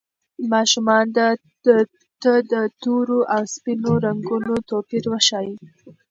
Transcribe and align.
ماشومانو 0.51 1.13
ته 2.21 2.33
د 2.51 2.53
تورو 2.81 3.19
او 3.35 3.41
سپینو 3.53 3.91
رنګونو 4.05 4.53
توپیر 4.69 5.03
وښایئ. 5.11 5.53